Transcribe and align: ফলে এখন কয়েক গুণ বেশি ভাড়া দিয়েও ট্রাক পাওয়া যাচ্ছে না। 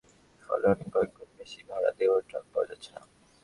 ফলে 0.43 0.65
এখন 0.71 0.87
কয়েক 0.93 1.11
গুণ 1.17 1.29
বেশি 1.39 1.59
ভাড়া 1.69 1.91
দিয়েও 1.97 2.25
ট্রাক 2.29 2.45
পাওয়া 2.51 2.67
যাচ্ছে 2.69 2.89
না। 2.95 3.01